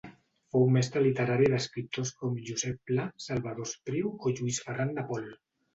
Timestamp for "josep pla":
2.49-3.07